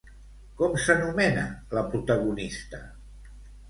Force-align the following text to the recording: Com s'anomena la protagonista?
Com 0.61 0.77
s'anomena 0.85 1.45
la 1.79 1.87
protagonista? 1.93 2.85